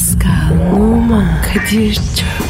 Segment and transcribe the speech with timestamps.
[0.00, 2.49] Pascal, Oman, Kadir çok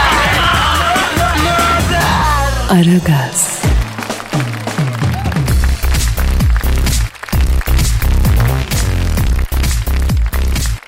[2.71, 3.61] Aragaz,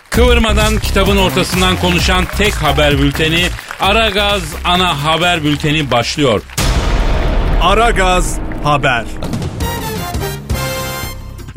[0.09, 3.48] Kıvırmadan kitabın ortasından konuşan tek haber bülteni
[3.80, 6.42] Aragaz ana haber bülteni başlıyor.
[7.62, 9.06] Aragaz Haber.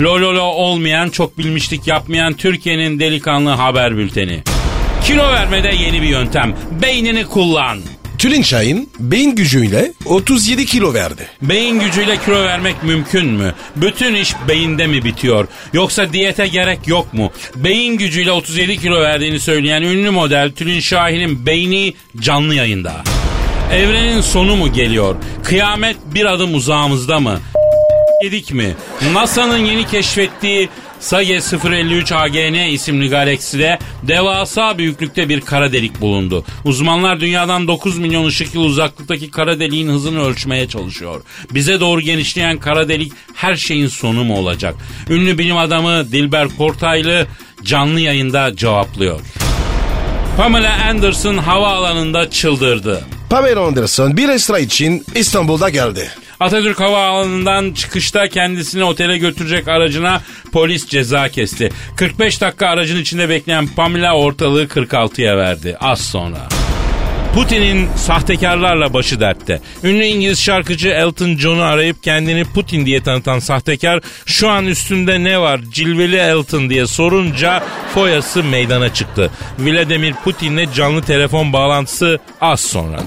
[0.01, 4.43] Lololo olmayan, çok bilmişlik yapmayan Türkiye'nin delikanlı haber bülteni.
[5.05, 6.55] Kilo vermede yeni bir yöntem.
[6.83, 7.79] Beynini kullan.
[8.19, 11.29] Tülin Şahin beyin gücüyle 37 kilo verdi.
[11.43, 13.54] Beyin gücüyle kilo vermek mümkün mü?
[13.77, 15.49] Bütün iş beyinde mi bitiyor?
[15.73, 17.32] Yoksa diyete gerek yok mu?
[17.57, 22.93] Beyin gücüyle 37 kilo verdiğini söyleyen ünlü model Tülin Şahin'in beyni canlı yayında.
[23.73, 25.16] Evrenin sonu mu geliyor?
[25.45, 27.40] Kıyamet bir adım uzağımızda mı?
[28.23, 28.74] yedik mi?
[29.12, 30.68] NASA'nın yeni keşfettiği
[31.07, 36.45] Sage 053 AGN isimli galakside devasa büyüklükte bir kara delik bulundu.
[36.65, 41.23] Uzmanlar dünyadan 9 milyon ışık yılı uzaklıktaki kara deliğin hızını ölçmeye çalışıyor.
[41.51, 44.74] Bize doğru genişleyen kara delik her şeyin sonu mu olacak?
[45.10, 47.27] Ünlü bilim adamı Dilber Kortaylı
[47.62, 49.21] canlı yayında cevaplıyor.
[50.37, 53.04] Pamela Anderson havaalanında çıldırdı.
[53.30, 56.10] Pamela Anderson bir ekstra için İstanbul'da geldi.
[56.40, 60.20] Atatürk Havaalanı'ndan çıkışta kendisini otele götürecek aracına
[60.52, 61.70] polis ceza kesti.
[61.96, 65.76] 45 dakika aracın içinde bekleyen Pamela ortalığı 46'ya verdi.
[65.81, 66.48] Az sonra.
[67.34, 69.60] Putin'in sahtekarlarla başı dertte.
[69.84, 75.41] Ünlü İngiliz şarkıcı Elton John'u arayıp kendini Putin diye tanıtan sahtekar şu an üstünde ne
[75.41, 77.62] var cilveli Elton diye sorunca
[77.94, 79.31] foyası meydana çıktı.
[79.59, 83.00] Vladimir Putin'le canlı telefon bağlantısı az sonra.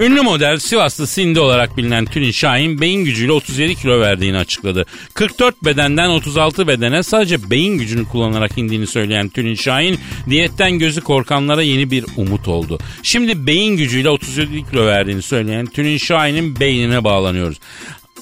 [0.00, 4.86] Ünlü model Sivaslı Sindi olarak bilinen Tülin Şahin beyin gücüyle 37 kilo verdiğini açıkladı.
[5.14, 9.98] 44 bedenden 36 bedene sadece beyin gücünü kullanarak indiğini söyleyen Tülin Şahin
[10.30, 12.78] diyetten gözü korkanlara yeni bir umut oldu.
[13.02, 17.58] Şimdi beyin gücüyle 37 kilo verdiğini söyleyen Tülin Şahin'in beynine bağlanıyoruz.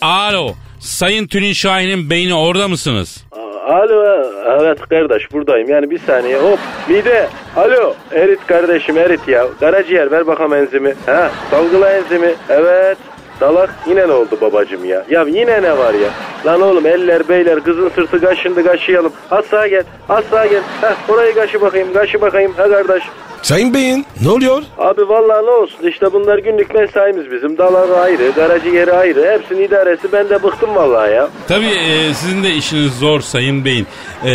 [0.01, 3.25] Alo Sayın Tülin Şahin'in beyni orada mısınız?
[3.65, 4.25] Alo
[4.61, 5.69] evet kardeş buradayım.
[5.69, 6.59] Yani bir saniye hop.
[6.89, 9.47] Mide alo erit kardeşim erit ya.
[9.61, 10.95] Karaciğer ver bakalım enzimi.
[11.07, 12.35] Ha salgıla enzimi.
[12.49, 12.99] Evet
[13.41, 15.05] Salak yine ne oldu babacım ya?
[15.11, 16.09] Ya yine ne var ya?
[16.47, 19.13] Lan oğlum eller beyler kızın sırtı kaşındı kaşıyalım.
[19.31, 20.63] Az sağa gel az sağa gel.
[20.81, 23.03] Heh orayı kaşı bakayım kaşı bakayım ha kardeş.
[23.43, 24.63] Sayın Bey'in ne oluyor?
[24.79, 27.59] Abi vallahi ne olsun işte bunlar günlük mesaimiz bizim.
[27.59, 29.33] Daları ayrı, karaciğeri ayrı.
[29.33, 31.29] Hepsinin idaresi ben de bıktım vallahi ya.
[31.49, 33.87] Tabii e, sizin de işiniz zor Sayın Bey'in.
[34.25, 34.33] E,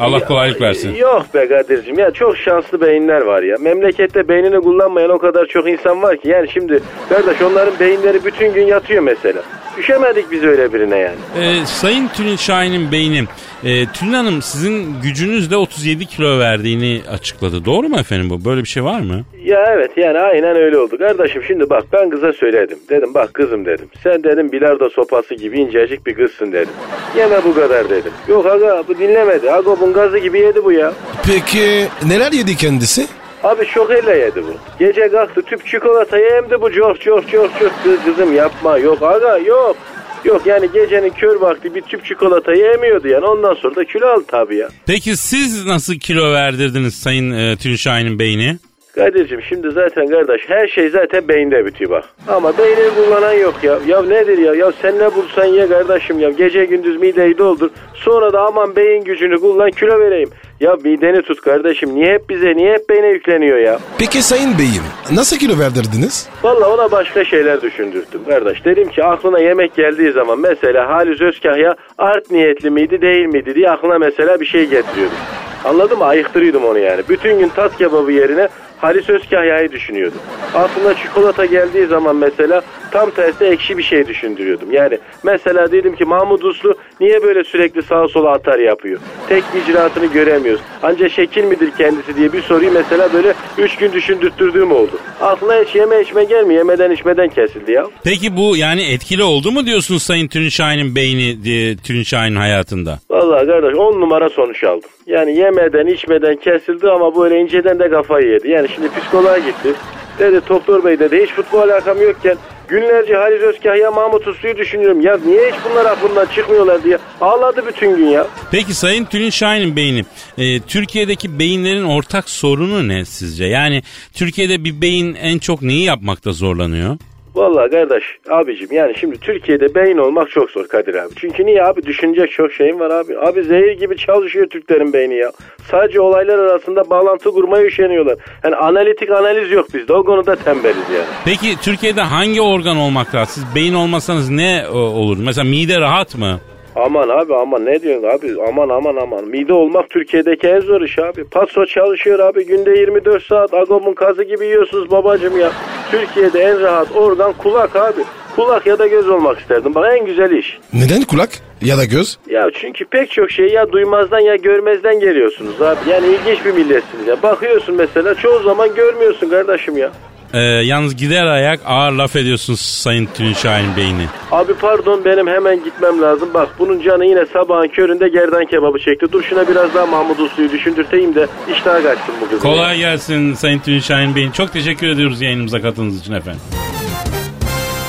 [0.00, 0.94] Allah kolaylık versin.
[0.94, 3.56] Yok be Kadir'cim ya çok şanslı beyinler var ya.
[3.60, 6.28] Memlekette beynini kullanmayan o kadar çok insan var ki.
[6.28, 9.42] Yani şimdi kardeş onların beyinleri bütün gün yatıyor mesela.
[9.78, 11.16] Düşemedik biz öyle birine yani.
[11.40, 13.24] E, Sayın Tülin Şahin'in beyni
[13.64, 17.64] e, Tülin Hanım sizin gücünüzle 37 kilo verdiğini açıkladı.
[17.64, 18.44] Doğru mu efendim bu?
[18.44, 19.24] Böyle bir şey var mı?
[19.44, 20.98] Ya evet yani aynen öyle oldu.
[20.98, 22.78] Kardeşim şimdi bak ben kıza söyledim.
[22.90, 23.88] Dedim bak kızım dedim.
[24.02, 26.72] Sen dedim bilardo sopası gibi incecik bir kızsın dedim.
[27.16, 28.12] Yeme bu kadar dedim.
[28.28, 29.50] Yok aga bu dinlemedi.
[29.52, 30.92] Agop'un gazı gibi yedi bu ya.
[31.26, 33.06] Peki neler yedi kendisi?
[33.44, 34.54] Abi şokelle yedi bu.
[34.78, 39.38] Gece kalktı tüp çikolatayı emdi bu çok çok çok çok Kız, kızım yapma yok aga
[39.38, 39.76] yok.
[40.24, 44.24] Yok yani gecenin kör vakti bir tüp çikolatayı emiyordu yani ondan sonra da kilo aldı
[44.28, 44.68] tabii ya.
[44.86, 48.58] Peki siz nasıl kilo verdirdiniz Sayın e, Tülin Şahin'in beyni?
[48.94, 52.04] Kadir'cim şimdi zaten kardeş her şey zaten beyinde bitiyor bak.
[52.28, 53.78] Ama beynini kullanan yok ya.
[53.86, 54.54] Ya nedir ya?
[54.54, 56.30] Ya sen ne bulsan ye kardeşim ya.
[56.30, 57.70] Gece gündüz mideyi doldur.
[57.94, 60.30] Sonra da aman beyin gücünü kullan kilo vereyim.
[60.60, 61.94] Ya mideni tut kardeşim.
[61.94, 63.78] Niye hep bize, niye hep beyne yükleniyor ya?
[63.98, 66.28] Peki Sayın Bey'im nasıl kilo verdirdiniz?
[66.42, 68.64] Valla ona başka şeyler düşündürttüm kardeş.
[68.64, 73.70] Dedim ki aklına yemek geldiği zaman mesela Halis Özkahya art niyetli miydi değil miydi diye
[73.70, 75.16] aklına mesela bir şey getiriyordum.
[75.64, 76.04] Anladın mı?
[76.04, 77.02] Ayıktırıyordum onu yani.
[77.08, 78.48] Bütün gün tat kebabı yerine
[78.82, 80.18] Halis Özkahya'yı düşünüyordum.
[80.54, 84.72] Aklına çikolata geldiği zaman mesela tam tersi ekşi bir şey düşündürüyordum.
[84.72, 89.00] Yani mesela dedim ki Mahmut Uslu niye böyle sürekli sağa sola atar yapıyor?
[89.28, 90.60] Tek icraatını göremiyoruz.
[90.82, 94.98] Ancak şekil midir kendisi diye bir soruyu mesela böyle 3 gün düşündürttürdüğüm oldu.
[95.20, 96.58] Aklına hiç yeme içme gelmiyor.
[96.58, 97.86] Yemeden içmeden kesildi ya.
[98.04, 102.98] Peki bu yani etkili oldu mu diyorsunuz Sayın Tülin beyni diye, Tülin hayatında?
[103.10, 104.90] Vallahi kardeş 10 numara sonuç aldım.
[105.06, 108.50] Yani yemeden içmeden kesildi ama böyle inceden de kafayı yedi.
[108.50, 109.74] Yani şimdi psikoloğa gitti.
[110.18, 112.36] Dedi doktor bey dedi hiç futbol alakam yokken
[112.68, 115.00] günlerce Halis Özkahya Mahmut Uslu'yu düşünüyorum.
[115.00, 118.26] Ya niye hiç bunlar aklımdan çıkmıyorlar diye ağladı bütün gün ya.
[118.50, 120.04] Peki Sayın Tülin Şahin'in beyni
[120.38, 123.44] e, Türkiye'deki beyinlerin ortak sorunu ne sizce?
[123.44, 123.82] Yani
[124.14, 126.98] Türkiye'de bir beyin en çok neyi yapmakta zorlanıyor?
[127.34, 131.14] Vallahi kardeş abicim yani şimdi Türkiye'de beyin olmak çok zor Kadir abi.
[131.16, 133.18] Çünkü niye abi düşünecek çok şeyim var abi.
[133.18, 135.32] Abi zehir gibi çalışıyor Türklerin beyni ya.
[135.70, 138.16] Sadece olaylar arasında bağlantı kurmaya üşeniyorlar.
[138.44, 141.06] Yani analitik analiz yok bizde o konuda tembeliz yani.
[141.24, 143.34] Peki Türkiye'de hangi organ olmak lazım?
[143.34, 145.16] Siz beyin olmasanız ne olur?
[145.20, 146.40] Mesela mide rahat mı?
[146.76, 149.24] Aman abi aman ne diyorsun abi aman aman aman.
[149.24, 151.24] Mide olmak Türkiye'deki en zor iş abi.
[151.24, 155.50] Paso çalışıyor abi günde 24 saat agobun kazı gibi yiyorsunuz babacım ya.
[155.92, 158.00] Türkiye'de en rahat organ kulak abi.
[158.36, 159.74] Kulak ya da göz olmak isterdim.
[159.74, 160.58] Bana en güzel iş.
[160.72, 161.30] Neden kulak
[161.62, 162.18] ya da göz?
[162.30, 165.78] Ya çünkü pek çok şey ya duymazdan ya görmezden geliyorsunuz abi.
[165.90, 167.22] Yani ilginç bir milletsiniz ya.
[167.22, 169.90] Bakıyorsun mesela çoğu zaman görmüyorsun kardeşim ya.
[170.32, 174.06] Ee, yalnız gider ayak ağır laf ediyorsunuz Sayın Tülin Şahin Beyni.
[174.30, 176.28] Abi pardon benim hemen gitmem lazım.
[176.34, 179.12] Bak bunun canı yine sabahın köründe gerdan kebabı çekti.
[179.12, 182.42] Dur şuna biraz daha Mahmut Uslu'yu düşündürteyim de iştah kaçsın bu kızın.
[182.42, 184.30] Kolay gelsin Sayın Tülin Şahin Bey'in.
[184.30, 186.40] Çok teşekkür ediyoruz yayınımıza katıldığınız için efendim.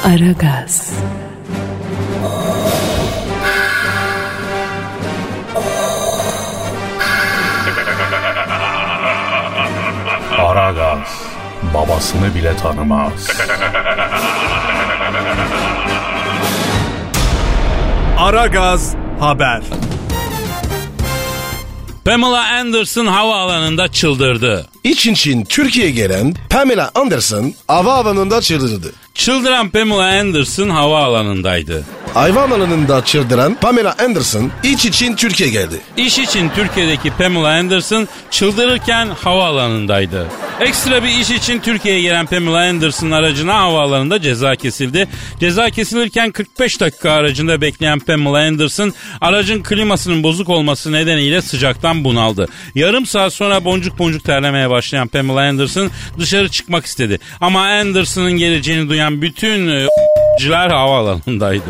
[0.03, 0.99] Aragaz.
[10.37, 11.22] Aragaz
[11.73, 13.27] babasını bile tanımaz.
[18.17, 19.61] Aragaz haber.
[22.05, 24.67] Pamela Anderson havaalanında çıldırdı.
[24.83, 28.91] İçin için Türkiye'ye gelen Pamela Anderson havaalanında çıldırdı.
[29.13, 31.85] Çıldıran Pamela Anderson havaalanındaydı.
[32.13, 35.81] Hayvan alanında çıldıran Pamela Anderson iç için Türkiye geldi.
[35.97, 40.27] İş için Türkiye'deki Pamela Anderson çıldırırken havaalanındaydı.
[40.59, 45.07] Ekstra bir iş için Türkiye'ye gelen Pamela Anderson aracına havaalanında ceza kesildi.
[45.39, 52.47] Ceza kesilirken 45 dakika aracında bekleyen Pamela Anderson aracın klimasının bozuk olması nedeniyle sıcaktan bunaldı.
[52.75, 57.19] Yarım saat sonra boncuk boncuk terlemeye başlayan Pamela Anderson dışarı çıkmak istedi.
[57.41, 59.87] Ama Anderson'ın geleceğini duyan bütün e,
[60.39, 61.63] ciler havaalanındaydı.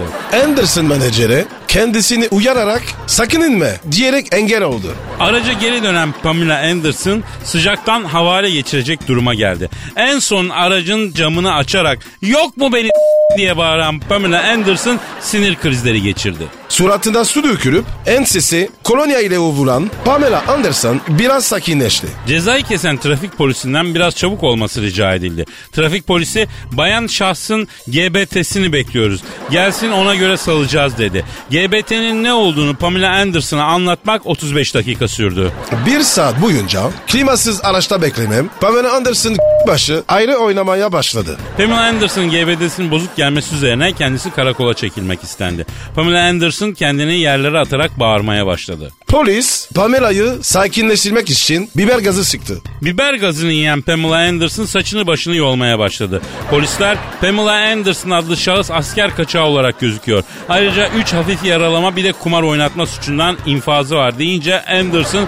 [0.44, 4.96] Anderson menajeri kendisini uyararak sakın inme diyerek engel oldu.
[5.20, 9.70] Araca geri dönen Pamela Anderson sıcaktan havale geçirecek duruma geldi.
[9.96, 12.90] En son aracın camını açarak yok mu beni
[13.38, 16.48] diye bağıran Pamela Anderson sinir krizleri geçirdi.
[16.70, 22.08] Suratında su dökülüp ensesi kolonya ile ovulan Pamela Anderson biraz sakinleşti.
[22.28, 25.46] Cezayı kesen trafik polisinden biraz çabuk olması rica edildi.
[25.72, 29.24] Trafik polisi bayan şahsın GBT'sini bekliyoruz.
[29.52, 31.26] Gelsin ona göre salacağız dedi.
[31.68, 35.52] GBT'nin ne olduğunu Pamela Anderson'a anlatmak 35 dakika sürdü.
[35.86, 39.38] Bir saat boyunca klimasız araçta beklemem Pamela Anderson
[39.68, 41.38] başı ayrı oynamaya başladı.
[41.58, 45.66] Pamela Anderson'ın GBT'sinin bozuk gelmesi üzerine kendisi karakola çekilmek istendi.
[45.96, 48.92] Pamela Anderson kendini yerlere atarak bağırmaya başladı.
[49.08, 52.62] Polis Pamela'yı sakinleştirmek için biber gazı sıktı.
[52.82, 56.22] Biber gazını yiyen Pamela Anderson saçını başını yolmaya başladı.
[56.50, 60.24] Polisler Pamela Anderson adlı şahıs asker kaçağı olarak gözüküyor.
[60.50, 65.28] Ayrıca 3 hafif yaralama bir de kumar oynatma suçundan infazı var deyince Anderson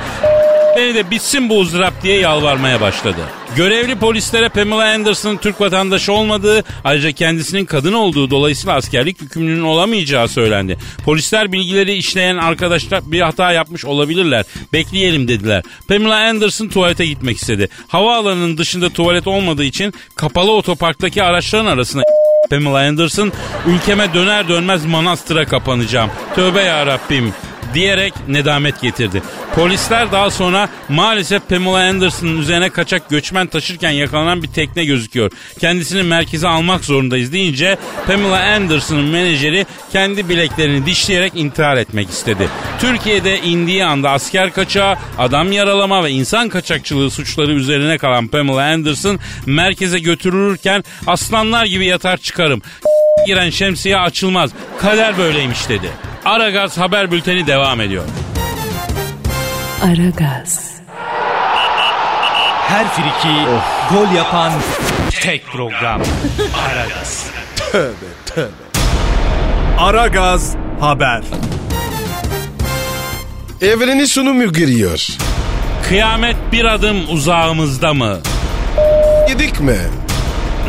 [0.77, 3.19] beni de bitsin bu ızdırap diye yalvarmaya başladı.
[3.55, 10.27] Görevli polislere Pamela Anderson'ın Türk vatandaşı olmadığı ayrıca kendisinin kadın olduğu dolayısıyla askerlik yükümlülüğünün olamayacağı
[10.27, 10.77] söylendi.
[11.05, 14.45] Polisler bilgileri işleyen arkadaşlar bir hata yapmış olabilirler.
[14.73, 15.63] Bekleyelim dediler.
[15.87, 17.69] Pamela Anderson tuvalete gitmek istedi.
[17.87, 22.01] Havaalanının dışında tuvalet olmadığı için kapalı otoparktaki araçların arasına
[22.49, 23.31] Pamela Anderson
[23.67, 26.09] ülkeme döner dönmez manastıra kapanacağım.
[26.35, 27.33] Tövbe ya Rabbim
[27.75, 29.21] diyerek nedamet getirdi.
[29.55, 35.31] Polisler daha sonra maalesef Pamela Anderson'ın üzerine kaçak göçmen taşırken yakalanan bir tekne gözüküyor.
[35.59, 37.77] Kendisini merkeze almak zorundayız deyince
[38.07, 42.49] Pamela Anderson'ın menajeri kendi bileklerini dişleyerek intihar etmek istedi.
[42.79, 49.19] Türkiye'de indiği anda asker kaçağı, adam yaralama ve insan kaçakçılığı suçları üzerine kalan Pamela Anderson
[49.45, 52.61] merkeze götürülürken aslanlar gibi yatar çıkarım.
[53.27, 54.51] giren şemsiye açılmaz.
[54.79, 55.89] Kader böyleymiş dedi.
[56.25, 58.03] Aragaz haber bülteni devam ediyor.
[59.83, 60.71] Aragaz.
[62.67, 63.35] Her friki
[63.91, 64.51] gol yapan
[65.21, 66.01] tek program.
[66.67, 67.25] Aragaz.
[67.71, 67.93] Tövbe
[68.25, 68.49] tövbe.
[69.79, 71.21] Aragaz haber.
[73.61, 75.07] Evrenin sonu mu giriyor?
[75.89, 78.17] Kıyamet bir adım uzağımızda mı?
[79.29, 79.77] Yedik mi?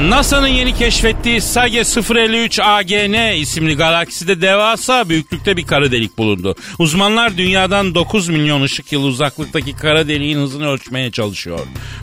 [0.01, 6.55] NASA'nın yeni keşfettiği SAGE 053 AGN isimli galakside devasa büyüklükte bir kara delik bulundu.
[6.79, 11.61] Uzmanlar dünyadan 9 milyon ışık yılı uzaklıktaki kara deliğin hızını ölçmeye çalışıyor.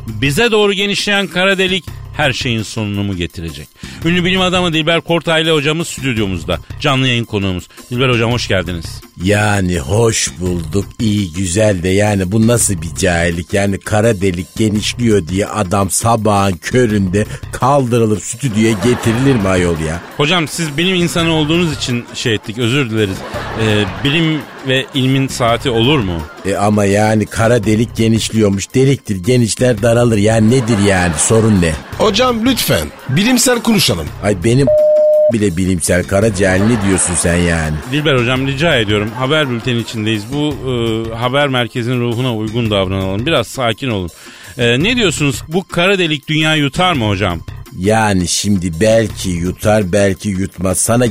[0.08, 3.67] Bize doğru genişleyen kara delik her şeyin sonunu mu getirecek?
[4.05, 6.60] Ünlü bilim adamı Dilber Kortaylı hocamız stüdyomuzda.
[6.79, 7.67] Canlı yayın konuğumuz.
[7.91, 9.01] Dilber hocam hoş geldiniz.
[9.24, 15.27] Yani hoş bulduk iyi güzel de yani bu nasıl bir cahillik yani kara delik genişliyor
[15.27, 20.01] diye adam sabahın köründe kaldırılıp stüdyoya getirilir mi ayol ya?
[20.17, 23.17] Hocam siz bilim insanı olduğunuz için şey ettik özür dileriz.
[23.62, 26.22] Ee, bilim ve ilmin saati olur mu?
[26.46, 31.72] E ama yani kara delik genişliyormuş deliktir genişler daralır yani nedir yani sorun ne?
[31.98, 34.08] Hocam lütfen bilimsel konuşalım.
[34.24, 34.67] Ay benim
[35.34, 37.75] bile bilimsel kara cahil ne diyorsun sen yani?
[37.91, 40.24] Dilber hocam rica ediyorum haber bülteni içindeyiz.
[40.34, 43.25] Bu e, haber merkezinin ruhuna uygun davranalım.
[43.25, 44.10] Biraz sakin olun.
[44.58, 47.39] E, ne diyorsunuz bu kara delik dünya yutar mı hocam?
[47.79, 51.05] Yani şimdi belki yutar belki yutmaz sana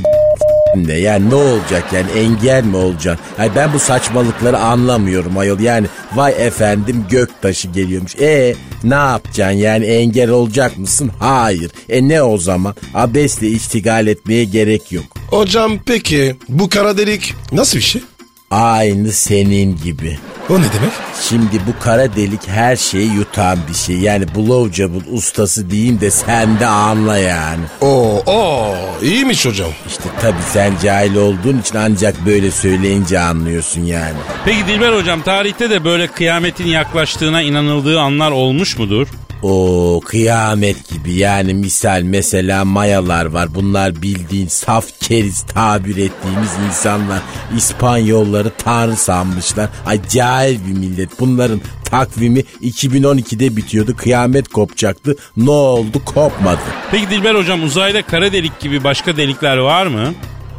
[0.75, 3.25] de yani ne olacak yani engel mi olacaksın?
[3.38, 8.17] Yani ben bu saçmalıkları anlamıyorum ayol yani vay efendim göktaşı geliyormuş.
[8.17, 11.11] E ne yapacaksın yani engel olacak mısın?
[11.19, 11.71] Hayır.
[11.88, 12.75] E ne o zaman?
[12.95, 15.05] Abesle iştigal etmeye gerek yok.
[15.31, 18.02] Hocam peki bu kara delik nasıl bir şey?
[18.52, 20.18] Aynı senin gibi.
[20.50, 20.92] O ne demek?
[21.28, 23.97] Şimdi bu kara delik her şeyi yutan bir şey.
[23.99, 27.61] Yani blowjob'un ustası diyeyim de sen de anla yani.
[27.80, 29.71] Oo, oo iyiymiş hocam.
[29.88, 34.14] İşte tabii sen cahil olduğun için ancak böyle söyleyince anlıyorsun yani.
[34.44, 39.09] Peki Dilber hocam tarihte de böyle kıyametin yaklaştığına inanıldığı anlar olmuş mudur?
[39.43, 43.55] O kıyamet gibi yani misal mesela mayalar var.
[43.55, 47.19] Bunlar bildiğin saf keriz tabir ettiğimiz insanlar.
[47.57, 49.69] İspanyolları tanrı sanmışlar.
[49.87, 51.21] Acayip bir millet.
[51.21, 53.97] Bunların takvimi 2012'de bitiyordu.
[53.97, 55.17] Kıyamet kopacaktı.
[55.37, 56.05] Ne oldu?
[56.05, 56.61] Kopmadı.
[56.91, 60.15] Peki Dilber hocam uzayda kara delik gibi başka delikler var mı?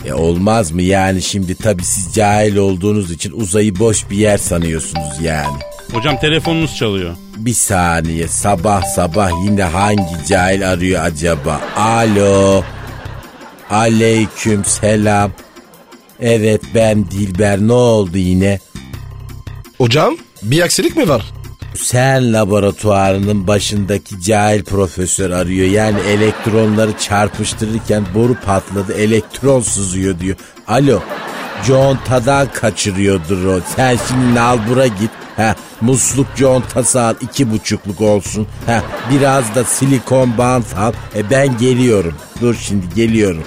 [0.06, 5.22] E olmaz mı yani şimdi tabii siz cahil olduğunuz için uzayı boş bir yer sanıyorsunuz
[5.22, 5.58] yani.
[5.94, 7.16] Hocam telefonunuz çalıyor.
[7.38, 11.62] Bir saniye sabah sabah yine hangi cahil arıyor acaba?
[11.78, 12.64] Alo.
[13.70, 15.32] Aleyküm selam.
[16.20, 18.60] Evet ben Dilber ne oldu yine?
[19.78, 21.24] Hocam bir aksilik mi var?
[21.76, 25.68] Sen laboratuvarının başındaki cahil profesör arıyor.
[25.68, 30.36] Yani elektronları çarpıştırırken boru patladı elektron sızıyor diyor.
[30.68, 31.00] Alo
[31.68, 33.60] contadan kaçırıyordur o.
[33.76, 35.12] Sen şimdi nalbura git.
[35.38, 38.48] Ha, musluk contası al iki buçukluk olsun.
[38.66, 40.94] Ha, biraz da silikon bant al.
[41.16, 42.14] E ben geliyorum.
[42.42, 43.44] Dur şimdi geliyorum.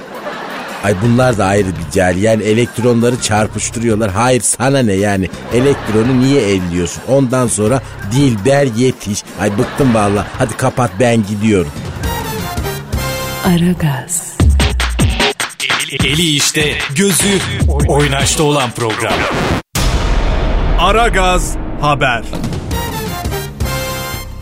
[0.85, 2.23] Ay bunlar da ayrı bir cahil.
[2.23, 4.11] Yani elektronları çarpıştırıyorlar.
[4.11, 5.29] Hayır sana ne yani?
[5.55, 7.03] Elektronu niye elliyorsun?
[7.09, 9.23] Ondan sonra Dilber yetiş.
[9.41, 10.27] Ay bıktım valla.
[10.39, 11.71] Hadi kapat ben gidiyorum.
[13.47, 14.37] Aragaz,
[16.05, 17.39] Eli işte, gözü
[17.89, 19.13] oynaşta olan program.
[20.81, 22.23] Aragaz haber.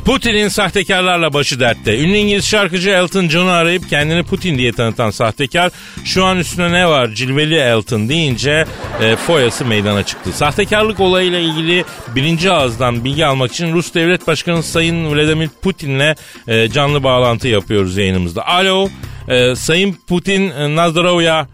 [0.04, 1.98] Putin'in sahtekarlarla başı dertte.
[1.98, 5.72] Ünlü İngiliz şarkıcı Elton John'u arayıp kendini Putin diye tanıtan sahtekar
[6.04, 8.64] şu an üstüne ne var cilveli Elton deyince
[9.02, 10.32] e, foyası meydana çıktı.
[10.32, 11.84] Sahtekarlık olayıyla ilgili
[12.16, 16.14] birinci ağızdan bilgi almak için Rus Devlet Başkanı Sayın Vladimir Putin'le
[16.48, 18.46] e, canlı bağlantı yapıyoruz yayınımızda.
[18.46, 18.88] Alo
[19.28, 21.46] e, Sayın Putin e, Nazdrovya.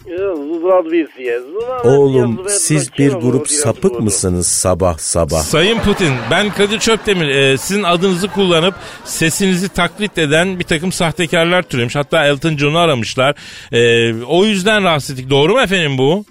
[1.85, 5.39] Oğlum siz bir grup sapık mısınız sabah sabah?
[5.39, 8.75] Sayın Putin ben Kadir Çöptemir e, sizin adınızı kullanıp
[9.05, 11.97] sesinizi taklit eden bir takım sahtekarlar türemiş.
[11.97, 13.35] Hatta Elton John'u aramışlar.
[13.73, 15.31] E, o yüzden rahatsız ettik.
[15.31, 16.25] Doğru mu efendim bu?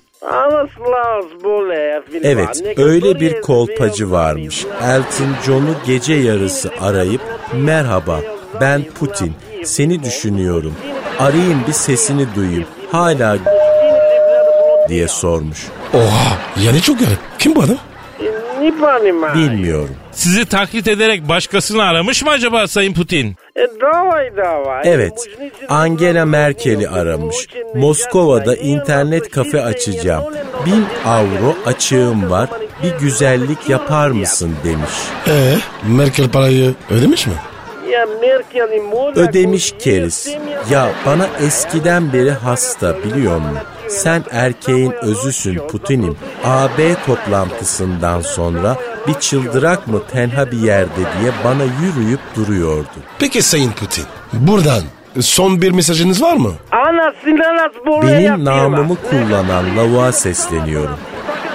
[2.23, 4.65] Evet öyle bir kolpacı varmış.
[4.83, 7.21] Elton John'u gece yarısı arayıp
[7.53, 8.19] merhaba
[8.61, 9.33] ben Putin
[9.63, 10.75] seni düşünüyorum.
[11.19, 12.65] Arayayım bir sesini duyayım.
[12.91, 13.37] Hala
[14.89, 15.67] diye sormuş.
[15.93, 17.17] Oha yani çok garip.
[17.39, 17.77] Kim bu adam?
[19.35, 19.95] Bilmiyorum.
[20.11, 23.35] Sizi taklit ederek başkasını aramış mı acaba Sayın Putin?
[24.85, 25.29] Evet,
[25.69, 27.35] Angela Merkel'i aramış.
[27.75, 30.23] Moskova'da internet kafe açacağım.
[30.65, 32.49] Bin avro açığım var.
[32.83, 34.91] Bir güzellik yapar mısın demiş.
[35.27, 35.55] Ee,
[35.87, 37.33] Merkel parayı ödemiş mi?
[39.19, 40.27] Ödemiş keriz.
[40.71, 43.57] Ya bana eskiden beri hasta biliyor musun?
[43.87, 46.17] Sen erkeğin özüsün Putin'im.
[46.45, 48.75] AB toplantısından sonra
[49.07, 52.89] bir çıldırak mı tenha bir yerde diye bana yürüyüp duruyordu.
[53.19, 54.81] Peki Sayın Putin buradan
[55.21, 56.51] son bir mesajınız var mı?
[58.07, 60.97] Benim namımı kullanan lavuğa sesleniyorum.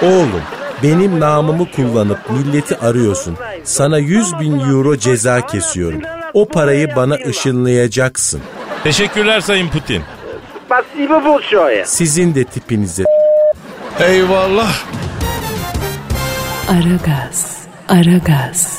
[0.01, 0.41] Oğlum
[0.83, 3.37] benim namımı kullanıp milleti arıyorsun.
[3.63, 6.01] Sana 100 bin euro ceza kesiyorum.
[6.34, 8.40] O parayı bana ışınlayacaksın.
[8.84, 10.02] Teşekkürler Sayın Putin.
[10.68, 11.84] Спасибо большое.
[11.86, 13.04] Sizin de tipinize
[14.00, 14.72] Eyvallah.
[16.68, 18.78] Aragaz, Aragaz,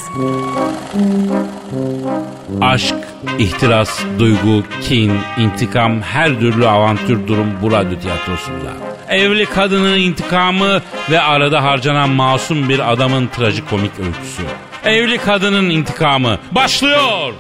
[2.62, 2.96] Aşk,
[3.40, 8.72] ihtiras, duygu, kin, intikam her türlü avantür durum bu radyo tiyatrosunda.
[9.10, 14.44] Evli kadının intikamı ve arada harcanan masum bir adamın trajikomik öyküsü.
[14.86, 17.34] Evli kadının intikamı başlıyor.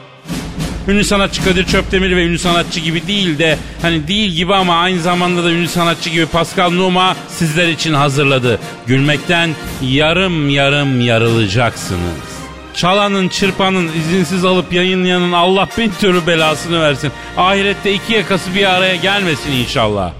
[0.88, 5.00] Ünlü sanatçı Kadir Çöptemir ve ünlü sanatçı gibi değil de hani değil gibi ama aynı
[5.00, 8.58] zamanda da ünlü sanatçı gibi Pascal Numa sizler için hazırladı.
[8.86, 9.50] Gülmekten
[9.82, 12.36] yarım yarım yarılacaksınız.
[12.74, 17.12] Çalanın, çırpanın, izinsiz alıp yayınlayanın Allah bin türlü belasını versin.
[17.36, 20.12] Ahirette iki yakası bir araya gelmesin inşallah.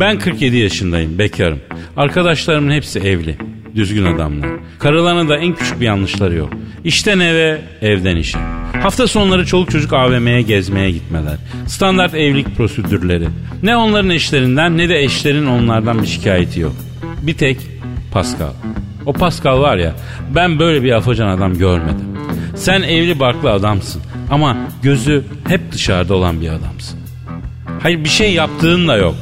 [0.00, 1.60] Ben 47 yaşındayım, bekarım.
[1.96, 3.38] Arkadaşlarımın hepsi evli,
[3.74, 4.50] düzgün adamlar.
[4.78, 6.50] Karılarına da en küçük bir yanlışları yok.
[6.84, 8.38] İşten eve, evden işe.
[8.82, 11.36] Hafta sonları çoluk çocuk AVM'ye gezmeye gitmeler.
[11.66, 13.28] Standart evlilik prosedürleri.
[13.62, 16.74] Ne onların eşlerinden ne de eşlerin onlardan bir şikayeti yok.
[17.22, 17.58] Bir tek
[18.12, 18.52] Pascal.
[19.06, 19.94] O Pascal var ya
[20.34, 22.06] ben böyle bir afacan adam görmedim.
[22.56, 26.98] Sen evli barklı adamsın ama gözü hep dışarıda olan bir adamsın.
[27.82, 29.14] Hayır bir şey yaptığın da yok.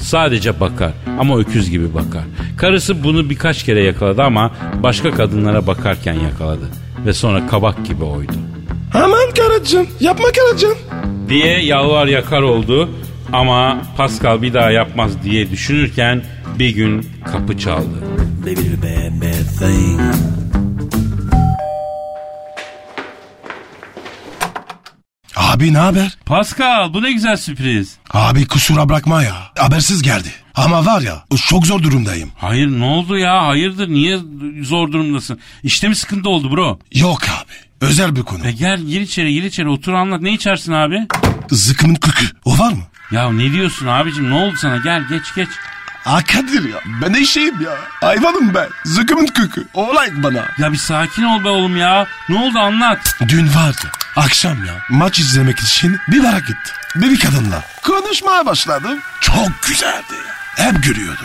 [0.00, 2.22] Sadece bakar ama öküz gibi bakar.
[2.56, 4.50] Karısı bunu birkaç kere yakaladı ama
[4.82, 6.68] başka kadınlara bakarken yakaladı.
[7.06, 8.32] Ve sonra kabak gibi oydu.
[8.94, 10.78] Aman karıcığım yapma karıcığım.
[11.28, 12.88] Diye yalvar yakar oldu
[13.32, 16.22] ama Pascal bir daha yapmaz diye düşünürken
[16.58, 18.04] bir gün kapı çaldı.
[25.60, 26.18] Abi ne haber?
[26.26, 27.96] Pascal bu ne güzel sürpriz.
[28.10, 29.36] Abi kusura bırakma ya.
[29.58, 30.28] Habersiz geldi.
[30.54, 32.30] Ama var ya çok zor durumdayım.
[32.36, 34.18] Hayır ne oldu ya hayırdır niye
[34.62, 35.40] zor durumdasın?
[35.62, 36.78] İşte mi sıkıntı oldu bro?
[36.94, 37.86] Yok abi.
[37.86, 38.46] Özel bir konu.
[38.46, 41.06] E gel gir içeri gir içeri otur anlat ne içersin abi?
[41.50, 42.24] Zıkkımın kıkı.
[42.44, 42.82] O var mı?
[43.10, 45.48] Ya ne diyorsun abicim ne oldu sana gel geç geç.
[46.04, 46.78] Kadir ya.
[47.02, 47.70] Ben eşeğim ya.
[48.00, 48.68] Hayvanım ben.
[48.84, 49.64] Zıkkımın kıkı.
[49.74, 50.44] Olay bana.
[50.58, 52.06] Ya bir sakin ol be oğlum ya.
[52.28, 53.14] Ne oldu anlat.
[53.28, 53.90] Dün vardı.
[54.16, 54.74] Akşam ya.
[54.90, 56.70] Maç izlemek için bir bara gitti.
[56.94, 57.64] Bir kadınla.
[57.82, 58.98] Konuşmaya başladım.
[59.20, 60.14] Çok güzeldi.
[60.56, 61.22] Hep gülüyordu.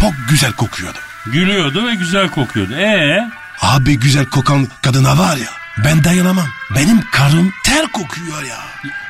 [0.00, 0.98] Çok güzel kokuyordu.
[1.26, 2.74] Gülüyordu ve güzel kokuyordu.
[2.74, 3.30] Ee?
[3.60, 5.50] Abi güzel kokan kadına var ya.
[5.84, 6.46] Ben dayanamam.
[6.76, 8.56] Benim karım ter kokuyor ya.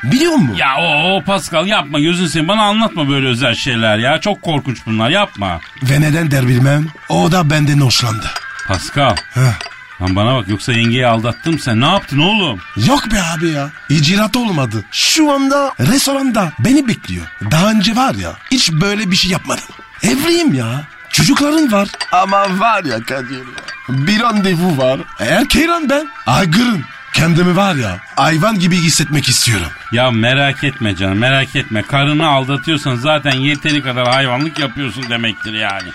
[0.03, 0.55] Biliyor musun?
[0.55, 4.21] Ya o, o Pascal yapma gözün seveyim bana anlatma böyle özel şeyler ya.
[4.21, 5.59] Çok korkunç bunlar yapma.
[5.83, 6.87] Ve neden der bilmem.
[7.09, 8.25] O da benden hoşlandı.
[8.67, 9.15] Pascal.
[9.33, 9.69] Heh.
[10.01, 12.59] Lan bana bak yoksa yengeyi aldattım sen ne yaptın oğlum?
[12.87, 13.69] Yok be abi ya.
[13.89, 14.85] İcraat olmadı.
[14.91, 17.25] Şu anda restoranda beni bekliyor.
[17.51, 19.63] Daha önce var ya hiç böyle bir şey yapmadım.
[20.03, 20.83] Evliyim ya.
[21.11, 21.87] Çocukların var.
[22.11, 23.43] Ama var ya Kadir ya.
[23.89, 24.99] Bir randevu var.
[25.19, 26.07] Erkeğim ben.
[26.25, 26.83] Aygırın.
[27.13, 29.67] Kendimi var ya hayvan gibi hissetmek istiyorum.
[29.91, 31.81] Ya merak etme canım merak etme.
[31.81, 35.89] Karını aldatıyorsan zaten yeteri kadar hayvanlık yapıyorsun demektir yani.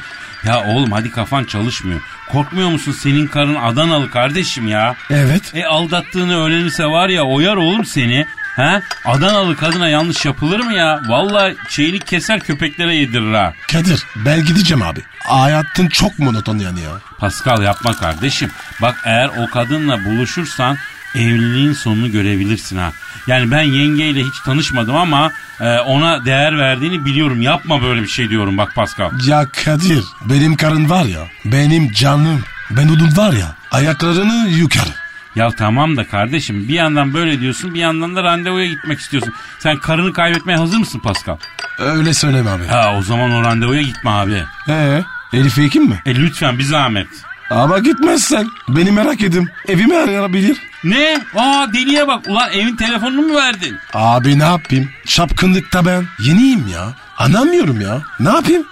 [0.44, 2.00] Ya oğlum hadi kafan çalışmıyor.
[2.29, 4.94] Korkmuyor musun senin karın Adanalı kardeşim ya?
[5.11, 5.53] Evet.
[5.55, 8.27] E aldattığını öğrenirse var ya oyar oğlum seni.
[8.57, 8.83] Ha?
[9.05, 11.01] Adanalı kadına yanlış yapılır mı ya?
[11.09, 13.53] Vallahi çeylik keser köpeklere yedirir ha.
[13.73, 15.01] Kadir ben gideceğim abi.
[15.19, 16.90] Hayatın çok monoton yani ya.
[17.19, 18.51] Pascal yapma kardeşim.
[18.83, 20.77] Bak eğer o kadınla buluşursan
[21.14, 22.93] evliliğin sonunu görebilirsin ha.
[23.27, 27.43] Yani ben yengeyle hiç tanışmadım ama e, ona değer verdiğini biliyorum.
[27.43, 29.11] Yapma böyle bir şey diyorum bak Pascal.
[29.27, 32.45] Ya Kadir benim karın var ya benim canım.
[32.71, 35.04] Ben onun var ya ayaklarını yukarı.
[35.35, 39.35] Ya tamam da kardeşim bir yandan böyle diyorsun bir yandan da randevuya gitmek istiyorsun.
[39.59, 41.37] Sen karını kaybetmeye hazır mısın Pascal?
[41.79, 42.66] Öyle söyleme abi.
[42.66, 44.42] Ha o zaman o randevuya gitme abi.
[44.68, 46.03] Ee, Elif Ekim mi?
[46.07, 47.07] E lütfen bir zahmet.
[47.51, 49.49] Ama gitmezsen beni merak edim.
[49.68, 50.57] Evimi arayabilir.
[50.85, 51.20] Ne?
[51.37, 52.29] Aa deliye bak.
[52.29, 53.77] Ulan evin telefonunu mu verdin?
[53.94, 54.90] Abi ne yapayım?
[55.07, 56.94] Çapkınlıkta ben yeniyim ya.
[57.18, 58.03] Anlamıyorum ya.
[58.20, 58.64] Ne yapayım?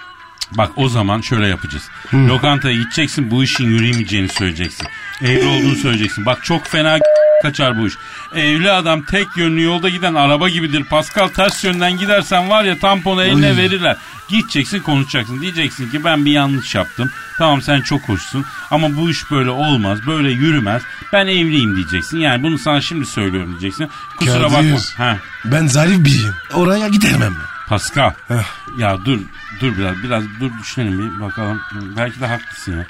[0.51, 1.83] Bak o zaman şöyle yapacağız.
[2.13, 4.87] Lokantaya gideceksin bu işin yürüyemeyeceğini söyleyeceksin.
[5.21, 6.25] Evli olduğunu söyleyeceksin.
[6.25, 6.99] Bak çok fena
[7.41, 7.93] kaçar bu iş.
[8.35, 10.83] Evli adam tek yönlü yolda giden araba gibidir.
[10.83, 13.57] Pascal ters yönden gidersen var ya tamponu eline Uy.
[13.57, 13.97] verirler.
[14.29, 15.41] Gideceksin konuşacaksın.
[15.41, 17.09] Diyeceksin ki ben bir yanlış yaptım.
[17.37, 19.99] Tamam sen çok hoşsun ama bu iş böyle olmaz.
[20.07, 20.81] Böyle yürümez.
[21.13, 22.17] Ben evliyim diyeceksin.
[22.19, 23.89] Yani bunu sana şimdi söylüyorum diyeceksin.
[24.17, 24.73] Kusura Kadir.
[24.73, 25.05] bakma.
[25.05, 25.17] Ha.
[25.45, 26.33] Ben zarif biriyim.
[26.53, 27.35] Oraya gidemem.
[27.67, 28.11] Pascal.
[28.27, 28.43] Heh.
[28.77, 29.19] Ya dur
[29.61, 31.61] dur biraz biraz dur düşünelim bir bakalım.
[31.97, 32.85] Belki de haklısın ya.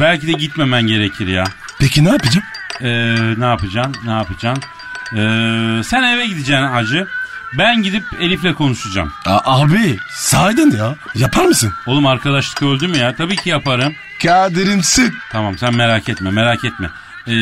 [0.00, 1.44] Belki de gitmemen gerekir ya.
[1.78, 2.46] Peki ne yapacağım?
[2.80, 3.96] Ee, ne yapacaksın?
[4.04, 4.64] Ne yapacaksın?
[5.12, 7.06] Ee, sen eve gideceksin hacı.
[7.58, 9.12] Ben gidip Elif'le konuşacağım.
[9.26, 10.94] A- abi sahiden ya.
[11.14, 11.72] Yapar mısın?
[11.86, 13.14] Oğlum arkadaşlık öldü mü ya?
[13.16, 13.94] Tabii ki yaparım.
[14.22, 15.14] Kadir'imsin.
[15.32, 16.90] Tamam sen merak etme merak etme.
[17.26, 17.32] Ee,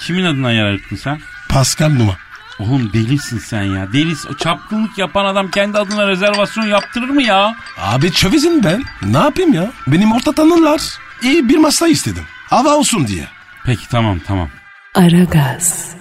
[0.00, 1.20] kimin adına yer ayırttın sen?
[1.48, 2.16] Pascal Numa.
[2.58, 3.92] Oğlum delisin sen ya.
[3.92, 7.54] Delis o çapkınlık yapan adam kendi adına rezervasyon yaptırır mı ya?
[7.78, 8.82] Abi çövezin ben.
[9.02, 9.70] Ne yapayım ya?
[9.86, 10.80] Benim orta tanırlar.
[11.24, 12.22] İyi bir masa istedim.
[12.50, 13.24] Hava olsun diye.
[13.66, 14.48] Peki tamam tamam.
[14.94, 15.96] Aragaz,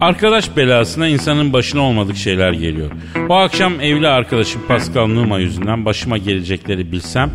[0.00, 2.90] Arkadaş belasına insanın başına olmadık şeyler geliyor.
[3.28, 7.30] Bu akşam evli arkadaşım Pascal Numa yüzünden başıma gelecekleri bilsem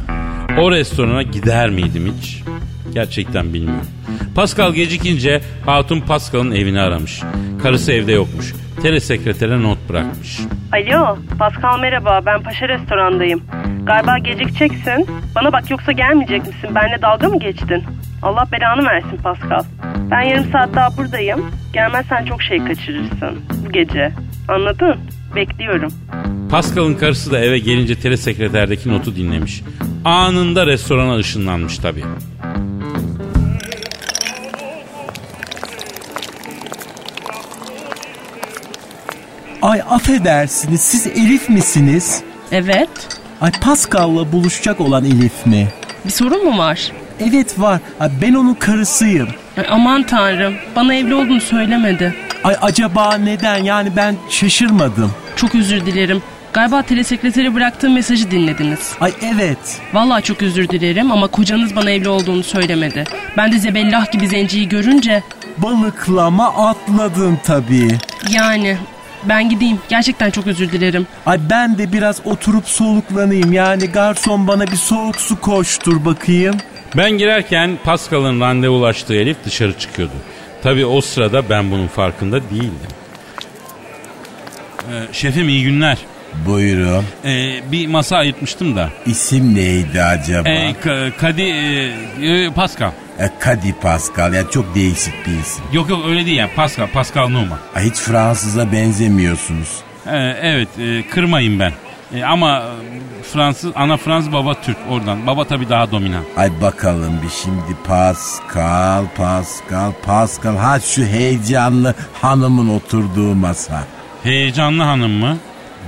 [0.60, 2.42] o restorana gider miydim hiç?
[2.94, 3.88] Gerçekten bilmiyorum.
[4.36, 7.22] Pascal gecikince Hatun Pascal'ın evini aramış.
[7.64, 8.54] Karısı evde yokmuş.
[8.86, 10.40] Telesekretere not bırakmış.
[10.74, 12.22] Alo, Pascal merhaba.
[12.26, 13.42] Ben Paşa restorandayım.
[13.84, 15.08] Galiba gecikeceksin.
[15.36, 16.70] Bana bak yoksa gelmeyecek misin?
[16.76, 17.84] Benle dalga mı geçtin?
[18.22, 19.64] Allah belanı versin Pascal.
[20.12, 21.52] Ben yarım saat daha buradayım.
[21.74, 24.12] Gelmezsen çok şey kaçırırsın bu gece.
[24.48, 24.96] Anladın?
[25.36, 25.92] Bekliyorum.
[26.52, 29.64] Pascal'ın karısı da eve gelince telesekreterdeki notu dinlemiş.
[30.06, 32.04] Anında restorana ışınlanmış tabii.
[39.66, 42.24] Ay affedersiniz siz Elif misiniz?
[42.52, 42.90] Evet.
[43.42, 45.68] Ay Pascal'la buluşacak olan Elif mi?
[46.06, 46.92] Bir sorun mu var?
[47.20, 47.80] Evet var.
[48.00, 49.28] Ay ben onun karısıyım.
[49.58, 50.54] Ay, aman tanrım.
[50.76, 52.16] Bana evli olduğunu söylemedi.
[52.44, 53.64] Ay acaba neden?
[53.64, 55.12] Yani ben şaşırmadım.
[55.36, 56.22] Çok özür dilerim.
[56.54, 58.92] Galiba telesekreteri bıraktığım mesajı dinlediniz.
[59.02, 59.82] Ay evet.
[59.94, 63.04] Vallahi çok özür dilerim ama kocanız bana evli olduğunu söylemedi.
[63.38, 65.24] Ben de zebellah gibi zenciyi görünce
[65.58, 67.98] Balıklama atladın tabii.
[68.30, 68.78] yani
[69.30, 69.80] ben gideyim.
[69.90, 71.08] Gerçekten çok özür dilerim.
[71.26, 73.54] Ay ben de biraz oturup soluklanayım.
[73.54, 76.56] Yani garson bana bir soğuk su koştur bakayım.
[76.98, 80.14] Ben girerken Pascal'ın randevulaştığı Elif dışarı çıkıyordu.
[80.64, 82.90] Tabii o sırada ben bunun farkında değildim.
[84.92, 85.98] Ee, şefim iyi günler.
[86.46, 87.04] Buyurun.
[87.26, 88.90] Ee, bir masa ayırtmıştım da.
[89.06, 90.50] İsim neydi acaba?
[90.50, 92.92] Ee, Ka- Kadi e, e, Pascal.
[93.20, 94.34] E, Kadi Pascal.
[94.34, 95.64] Yani çok değişik bir isim.
[95.74, 97.60] Yok yok öyle değil yani Pascal, Pascal Numa.
[97.76, 99.70] Ay, hiç Fransız'a benzemiyorsunuz.
[100.08, 101.72] Ee, evet e, kırmayın ben.
[102.14, 102.64] E, ama
[103.34, 105.28] Fransız, ana Fransız baba Türk oradan.
[105.28, 106.26] Baba tabii daha dominant.
[106.38, 110.58] Ay bakalım bir şimdi Pascal, Pascal, Pascal.
[110.58, 113.84] Ha şu heyecanlı hanımın oturduğu masa.
[114.24, 115.38] Heyecanlı hanım mı?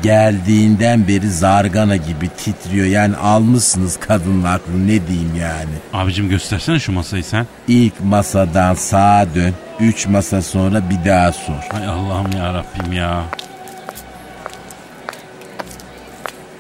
[0.04, 2.86] Geldiğinden beri zargana gibi titriyor.
[2.86, 6.04] Yani almışsınız kadının aklını ne diyeyim yani.
[6.04, 7.46] Abicim göstersene şu masayı sen.
[7.68, 9.54] İlk masadan sağa dön.
[9.80, 11.68] Üç masa sonra bir daha sor.
[11.72, 13.24] Hay Allah'ım ya Rabbim ya.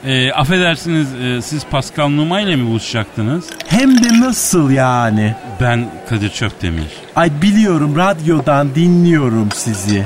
[0.05, 3.45] E, affedersiniz e, siz Pascal Numa ile mi buluşacaktınız?
[3.67, 5.35] Hem de nasıl yani?
[5.61, 6.87] Ben Kadir Çöptemir.
[7.15, 10.05] Ay biliyorum radyodan dinliyorum sizi.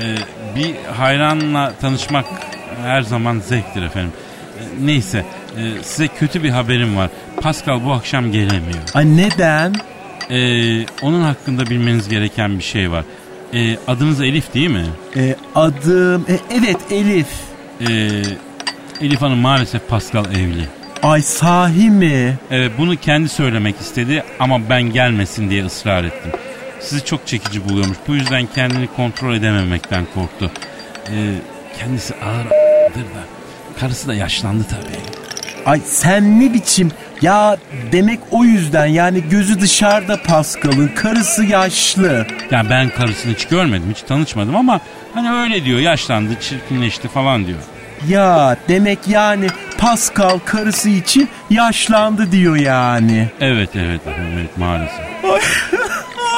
[0.00, 0.16] E,
[0.56, 2.24] bir hayranla tanışmak
[2.82, 4.12] her zaman zevktir efendim.
[4.58, 5.24] E, neyse
[5.56, 7.10] e, size kötü bir haberim var.
[7.42, 8.78] Pascal bu akşam gelemiyor.
[8.94, 9.74] Ay neden?
[10.30, 13.04] E, onun hakkında bilmeniz gereken bir şey var.
[13.54, 14.84] E, adınız Elif değil mi?
[15.16, 16.26] E, adım...
[16.28, 17.26] E, evet Elif.
[17.80, 17.86] E,
[19.00, 20.64] Elif Hanım maalesef Pascal evli.
[21.02, 22.38] Ay sahi mi?
[22.50, 26.32] Evet bunu kendi söylemek istedi ama ben gelmesin diye ısrar ettim.
[26.80, 27.98] Sizi çok çekici buluyormuş.
[28.08, 30.50] Bu yüzden kendini kontrol edememekten korktu.
[31.10, 31.34] Ee,
[31.78, 32.14] kendisi
[32.88, 33.24] ağırdır da.
[33.80, 35.00] Karısı da yaşlandı tabii.
[35.66, 36.90] Ay sen ne biçim?
[37.22, 37.56] Ya
[37.92, 42.26] demek o yüzden yani gözü dışarıda Pascal'ın karısı yaşlı.
[42.50, 44.80] Ya ben karısını hiç görmedim, hiç tanışmadım ama
[45.14, 45.78] hani öyle diyor.
[45.78, 47.58] Yaşlandı, çirkinleşti falan diyor.
[48.08, 49.46] Ya demek yani
[49.78, 53.28] Pascal karısı için yaşlandı diyor yani.
[53.40, 55.00] Evet, evet, evet maalesef.
[55.24, 55.30] Ay,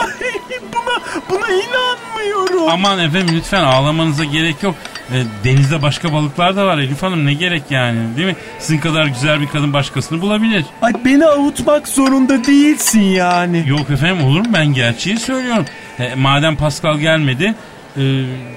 [0.02, 2.68] ay, buna, buna inanmıyorum.
[2.68, 4.74] Aman efendim lütfen ağlamanıza gerek yok.
[5.12, 8.36] E, denizde başka balıklar da var Elif Hanım ne gerek yani değil mi?
[8.58, 10.64] Sizin kadar güzel bir kadın başkasını bulabilir.
[10.82, 13.64] Ay beni avutmak zorunda değilsin yani.
[13.66, 15.64] Yok efendim olur mu ben gerçeği söylüyorum.
[15.98, 17.54] E, madem Pascal gelmedi
[17.96, 18.02] e,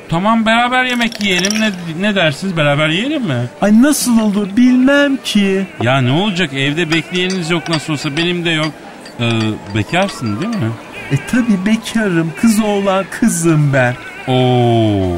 [0.09, 3.49] tamam beraber yemek yiyelim ne, ne dersiniz beraber yiyelim mi?
[3.61, 5.67] Ay nasıl olur bilmem ki.
[5.83, 8.71] Ya ne olacak evde bekleyeniniz yok nasıl olsa benim de yok.
[9.19, 9.29] E,
[9.75, 10.71] bekarsın değil mi?
[11.11, 13.95] E tabi bekarım kız oğlan kızım ben.
[14.27, 15.17] Oo.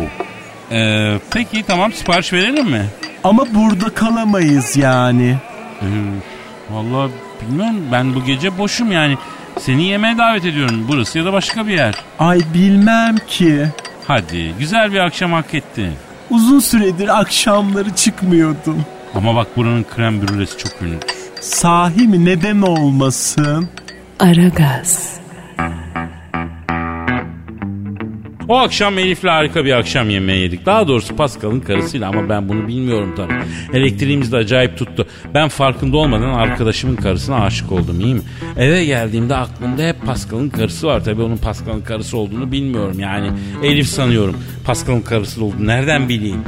[0.72, 2.86] E, peki tamam sipariş verelim mi?
[3.24, 5.38] Ama burada kalamayız yani.
[5.82, 5.88] E,
[6.72, 9.18] Vallahi bilmiyorum ben bu gece boşum yani.
[9.60, 11.96] Seni yemeğe davet ediyorum burası ya da başka bir yer.
[12.20, 13.68] Ay bilmem ki.
[14.08, 15.92] Hadi güzel bir akşam hak ettin.
[16.30, 18.86] Uzun süredir akşamları çıkmıyordum.
[19.16, 21.08] Ama bak buranın krem brülesi çok ünlüdür.
[21.42, 23.70] Sahi mi neden olmasın?
[24.20, 25.10] Aragaz,
[28.48, 30.66] O akşam Elif'le harika bir akşam yemeği yedik.
[30.66, 33.34] Daha doğrusu Pascal'ın karısıyla ama ben bunu bilmiyorum tabii.
[33.74, 35.08] Elektriğimiz de acayip tuttu.
[35.34, 38.22] Ben farkında olmadan arkadaşımın karısına aşık oldum iyi mi?
[38.58, 41.04] Eve geldiğimde aklımda hep Pascal'ın karısı var.
[41.04, 43.32] Tabii onun Pascal'ın karısı olduğunu bilmiyorum yani.
[43.64, 44.38] Elif sanıyorum.
[44.66, 46.44] Pascal'ın karısı olduğunu nereden bileyim?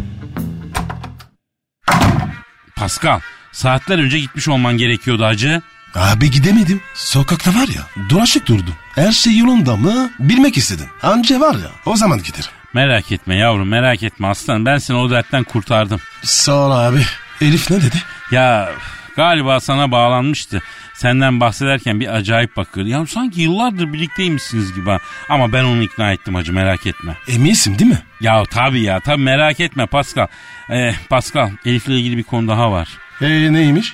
[2.76, 3.20] Pascal
[3.52, 5.62] saatler önce gitmiş olman gerekiyordu hacı.
[5.96, 6.82] Abi gidemedim.
[6.94, 8.74] Sokakta var ya dolaşık durdum.
[8.98, 10.86] Her şey yolunda mı bilmek istedim.
[11.02, 12.50] Anca var ya o zaman giderim.
[12.74, 16.00] Merak etme yavrum merak etme aslan ben seni o dertten kurtardım.
[16.24, 17.02] Sağ ol abi.
[17.42, 17.96] Elif ne dedi?
[18.32, 18.70] Ya
[19.16, 20.62] galiba sana bağlanmıştı.
[20.94, 22.90] Senden bahsederken bir acayip bakıyordu.
[22.90, 24.98] Ya sanki yıllardır birlikteymişsiniz gibi ha.
[25.30, 27.18] Ama ben onu ikna ettim hacı merak etme.
[27.28, 28.00] Eminsin değil mi?
[28.22, 30.28] Ya tabii ya tabii merak etme Pascal.
[30.70, 32.90] Ee, Pascal Elif'le ilgili bir konu daha var.
[33.22, 33.94] E neymiş?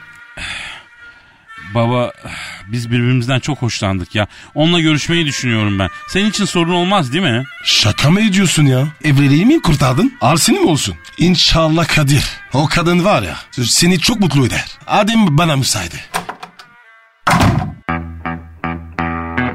[1.76, 2.12] Baba
[2.68, 4.28] biz birbirimizden çok hoşlandık ya.
[4.56, 5.90] Onunla görüşmeyi düşünüyorum ben.
[6.08, 7.44] Senin için sorun olmaz değil mi?
[7.64, 8.88] Şaka mı ediyorsun ya?
[9.04, 10.14] Evliliği mi kurtardın?
[10.22, 10.96] Arsini mi olsun?
[11.18, 12.24] İnşallah Kadir.
[12.54, 14.66] O kadın var ya seni çok mutlu eder.
[14.88, 15.96] Adem bana müsaade.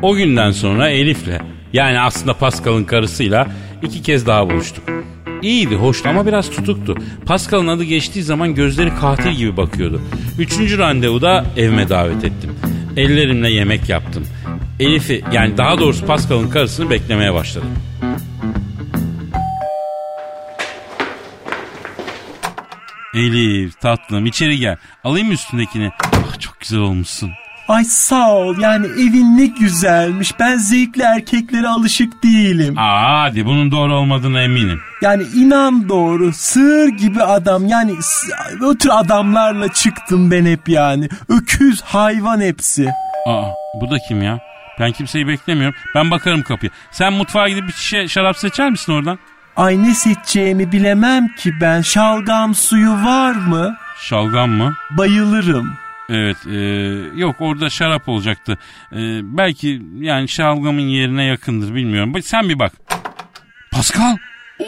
[0.02, 1.40] O günden sonra Elif'le
[1.72, 3.46] yani aslında Pascal'ın karısıyla
[3.82, 4.84] iki kez daha buluştuk.
[5.42, 6.94] İyiydi, hoştu ama biraz tutuktu.
[7.26, 10.00] Pascal'ın adı geçtiği zaman gözleri katil gibi bakıyordu.
[10.38, 12.50] Üçüncü randevuda evime davet ettim.
[12.96, 14.26] Ellerimle yemek yaptım.
[14.80, 17.68] Elif'i yani daha doğrusu Pascal'ın karısını beklemeye başladım.
[23.14, 24.76] Elif tatlım içeri gel.
[25.04, 25.90] Alayım mı üstündekini?
[26.02, 27.30] Ah, çok güzel olmuşsun.
[27.68, 30.38] Ay sağ ol yani evin ne güzelmiş.
[30.40, 32.78] Ben zevkli erkeklere alışık değilim.
[32.78, 34.80] Aa, hadi bunun doğru olmadığına eminim.
[35.02, 37.94] Yani inan doğru sığır gibi adam yani
[38.64, 41.08] o tür adamlarla çıktım ben hep yani.
[41.28, 42.88] Öküz hayvan hepsi.
[43.26, 43.42] Aa,
[43.80, 44.38] bu da kim ya?
[44.80, 45.78] Ben kimseyi beklemiyorum.
[45.94, 46.70] Ben bakarım kapıya.
[46.90, 49.18] Sen mutfağa gidip bir şişe şarap seçer misin oradan?
[49.56, 51.80] Ay ne seçeceğimi bilemem ki ben.
[51.80, 53.76] Şalgam suyu var mı?
[54.00, 54.74] Şalgam mı?
[54.90, 55.72] Bayılırım.
[56.10, 56.56] Evet, e,
[57.20, 58.58] yok orada şarap olacaktı.
[58.92, 58.96] E,
[59.36, 62.14] belki yani şalgamın yerine yakındır bilmiyorum.
[62.14, 62.72] Bak, Sen bir bak.
[63.72, 64.16] Pascal,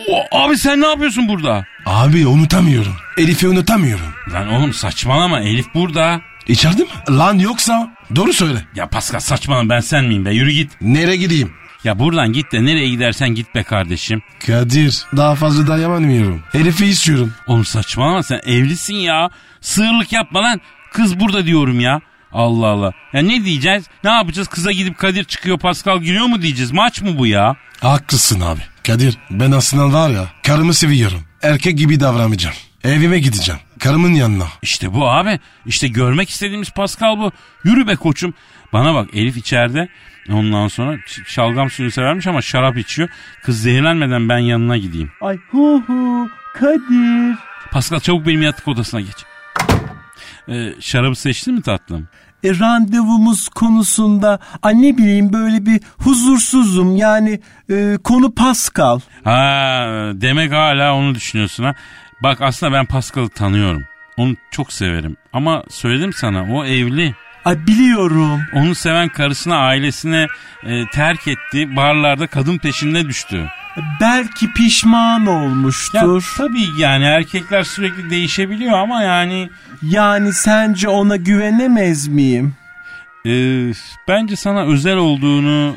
[0.09, 1.65] o, abi sen ne yapıyorsun burada?
[1.87, 2.93] Abi unutamıyorum.
[3.19, 4.07] Elif'i unutamıyorum.
[4.33, 6.21] Lan oğlum saçmalama Elif burada.
[6.49, 6.89] İçeride mi?
[7.11, 8.65] Lan yoksa doğru söyle.
[8.75, 10.73] Ya Pascal saçmalama ben sen miyim be yürü git.
[10.81, 11.53] Nereye gideyim?
[11.85, 14.23] Ya buradan git de nereye gidersen git be kardeşim.
[14.47, 16.43] Kadir daha fazla dayanamıyorum.
[16.55, 17.33] Elif'i istiyorum.
[17.47, 19.31] Oğlum saçmalama sen evlisin ya.
[19.61, 20.61] Sığırlık yapma lan.
[20.93, 22.01] Kız burada diyorum ya.
[22.33, 22.93] Allah Allah.
[23.13, 23.85] Ya ne diyeceğiz?
[24.05, 24.49] Ne yapacağız?
[24.49, 26.73] Kıza gidip Kadir çıkıyor Pascal giriyor mu diyeceğiz?
[26.73, 27.57] Maç mı bu ya?
[27.81, 28.61] Haklısın abi.
[28.87, 31.21] Kadir ben aslında var ya karımı seviyorum.
[31.43, 32.57] Erkek gibi davranmayacağım.
[32.85, 33.61] Evime gideceğim.
[33.79, 34.47] Karımın yanına.
[34.63, 35.41] İşte bu abi.
[35.67, 37.33] İşte görmek istediğimiz Pascal bu.
[37.65, 38.35] Yürü be koçum.
[38.73, 39.89] Bana bak Elif içeride.
[40.33, 43.09] Ondan sonra şalgam suyu severmiş ama şarap içiyor.
[43.43, 45.11] Kız zehirlenmeden ben yanına gideyim.
[45.21, 47.39] Ay hu hu Kadir.
[47.71, 49.25] Pascal çabuk benim yatak odasına geç.
[50.49, 52.09] Ee, şarabı seçtin mi tatlım?
[52.45, 57.41] E, randevumuz konusunda ay ne bileyim böyle bir huzursuzum yani
[57.71, 59.01] e, konu Pascal.
[59.25, 61.75] Ha demek hala onu düşünüyorsun ha.
[62.23, 63.85] Bak aslında ben Pascal'ı tanıyorum.
[64.17, 65.17] Onu çok severim.
[65.33, 67.15] Ama söyledim sana o evli.
[67.45, 68.41] Ay biliyorum.
[68.53, 70.27] Onu seven karısına ailesine
[70.65, 71.77] e, terk etti.
[71.77, 73.47] Barlarda kadın peşinde düştü.
[74.01, 76.35] Belki pişman Ya olmuştur.
[76.37, 79.51] tabii yani erkekler sürekli değişebiliyor ama yani
[79.83, 82.55] Yani sence ona güvenemez miyim?
[83.27, 83.31] e,
[84.09, 85.77] bence sana özel olduğunu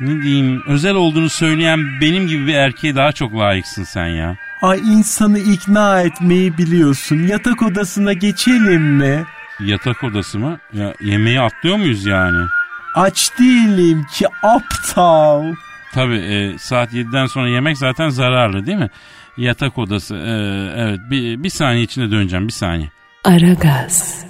[0.00, 4.36] ne diyeyim özel olduğunu söyleyen benim gibi bir erkeğe daha çok layıksın sen ya.
[4.62, 7.26] Ay insanı ikna etmeyi biliyorsun.
[7.26, 9.24] Yatak odasına geçelim mi?
[9.64, 10.58] Yatak odası mı?
[10.72, 12.46] Ya yemeği atlıyor muyuz yani?
[12.94, 15.54] Aç değilim ki aptal.
[15.94, 18.90] Tabii e, saat 7'den sonra yemek zaten zararlı değil mi?
[19.36, 20.14] Yatak odası.
[20.16, 20.30] e,
[20.82, 22.90] evet bir, bir saniye içinde döneceğim bir saniye.
[23.24, 24.24] Aragaz,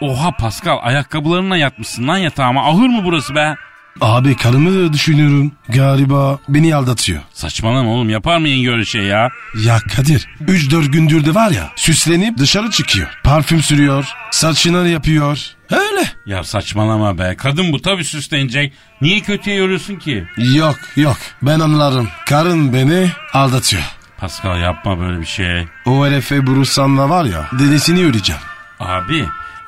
[0.00, 2.68] Oha Pascal ayakkabılarınla yatmışsın lan yatağıma.
[2.70, 3.54] Ahır mı burası be?
[4.00, 5.52] Abi karımı düşünüyorum.
[5.68, 7.20] Galiba beni aldatıyor.
[7.32, 9.28] Saçmalama oğlum yapar mı yenge öyle şey ya?
[9.64, 13.08] Ya Kadir 3-4 gündür de var ya süslenip dışarı çıkıyor.
[13.24, 14.06] Parfüm sürüyor.
[14.30, 15.38] Saçını yapıyor.
[15.70, 16.10] Öyle.
[16.26, 17.34] Ya saçmalama be.
[17.38, 18.72] Kadın bu tabii süslenecek.
[19.00, 20.24] Niye kötüye yoruyorsun ki?
[20.54, 22.08] Yok yok ben anlarım.
[22.26, 23.82] Karın beni aldatıyor.
[24.18, 25.66] Pascal yapma böyle bir şey.
[25.86, 28.42] O herife Brusan'la var ya dedesini öleceğim.
[28.80, 29.24] Abi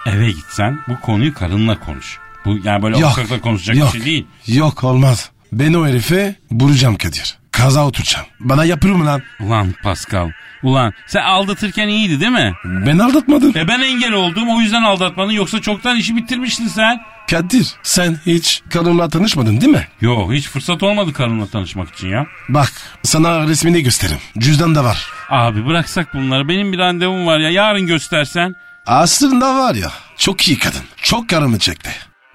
[0.06, 2.18] eve gitsen bu konuyu karınla konuş.
[2.44, 4.26] Bu yani böyle Yok, konuşacak yok, bir şey değil.
[4.46, 5.30] Yok olmaz.
[5.52, 7.38] Ben o herife vuracağım Kadir.
[7.52, 8.26] Kaza oturacağım.
[8.40, 9.22] Bana yapır mı lan?
[9.40, 10.30] Ulan Pascal
[10.62, 12.54] Ulan sen aldatırken iyiydi değil mi?
[12.64, 13.52] Ben aldatmadım.
[13.56, 17.00] E ben engel oldum o yüzden aldatmadın yoksa çoktan işi bitirmiştin sen.
[17.30, 19.86] Kadir sen hiç karımla tanışmadın değil mi?
[20.00, 22.26] Yok hiç fırsat olmadı karınla tanışmak için ya.
[22.48, 24.22] Bak sana resmini göstereyim.
[24.38, 25.06] Cüzdan da var.
[25.30, 28.54] Abi bıraksak bunları benim bir randevum var ya yarın göstersen.
[28.86, 30.82] Aslında var ya çok iyi kadın.
[30.96, 31.90] Çok karımı çekti.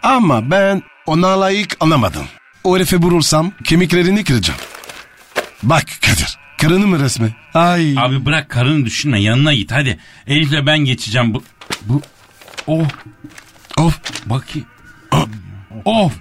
[0.07, 2.23] Ama ben ona layık anlamadım.
[2.63, 4.59] O herifi bulursam kemiklerini kıracağım.
[5.63, 6.37] Bak Kadir.
[6.61, 7.35] Karının resmi?
[7.53, 7.95] Ay.
[7.97, 9.99] Abi bırak karını düşünme yanına git hadi.
[10.27, 11.43] Elif'le ben geçeceğim bu.
[11.81, 12.01] Bu.
[12.67, 12.83] Oh.
[13.77, 13.99] Of.
[14.25, 14.67] Bakayım.
[15.85, 16.13] Of.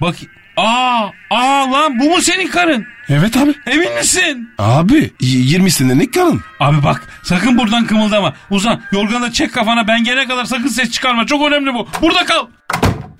[0.00, 0.14] Bak.
[0.56, 2.86] Aa, aa lan bu mu senin karın?
[3.08, 3.54] Evet abi.
[3.66, 4.50] Emin misin?
[4.58, 6.40] Abi y- 20 senelik karın.
[6.60, 8.34] Abi bak sakın buradan kımıldama.
[8.50, 11.26] Uzan yorganı çek kafana ben gelene kadar sakın ses çıkarma.
[11.26, 11.88] Çok önemli bu.
[12.02, 12.46] Burada kal.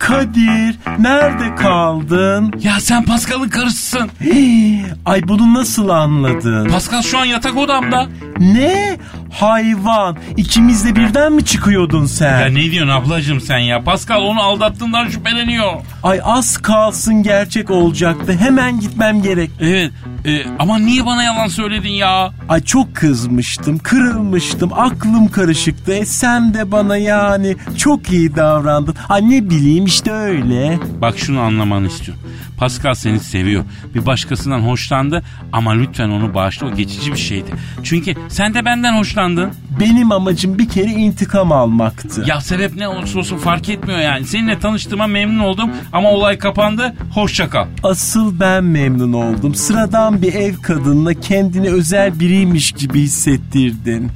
[0.00, 2.52] Kadir nerede kaldın?
[2.62, 4.10] Ya sen Pascal'ın karısısın.
[4.20, 6.68] Hii, Ay bunu nasıl anladın?
[6.68, 8.06] Pascal şu an yatak odamda.
[8.40, 8.96] Ne?
[9.32, 10.16] Hayvan.
[10.36, 12.40] İkimizde birden mi çıkıyordun sen?
[12.40, 13.84] Ya ne diyorsun ablacığım sen ya?
[13.84, 15.72] Pascal onu aldattığından şüpheleniyor.
[16.02, 18.32] Ay az kalsın gerçek olacaktı.
[18.40, 19.50] Hemen gitmem gerek.
[19.60, 19.90] Evet
[20.24, 22.30] e, ama niye bana yalan söyledin ya?
[22.48, 25.92] Ay çok kızmıştım, kırılmıştım, aklım karışıktı.
[25.92, 28.94] E sen de bana yani çok iyi davrandın.
[29.09, 30.78] Ay ne bileyim işte öyle.
[31.00, 32.22] Bak şunu anlamanı istiyorum.
[32.59, 33.64] Pascal seni seviyor.
[33.94, 37.50] Bir başkasından hoşlandı ama lütfen onu bağışla o geçici bir şeydi.
[37.83, 39.50] Çünkü sen de benden hoşlandın.
[39.80, 42.24] Benim amacım bir kere intikam almaktı.
[42.26, 44.24] Ya sebep ne olursa olsun fark etmiyor yani.
[44.26, 46.94] Seninle tanıştığıma memnun oldum ama olay kapandı.
[47.14, 47.66] Hoşça kal.
[47.83, 49.54] Asıl ben memnun oldum.
[49.54, 54.11] Sıradan bir ev kadınla kendini özel biriymiş gibi hissettirdin.